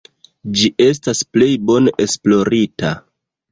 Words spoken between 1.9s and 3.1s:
esplorita.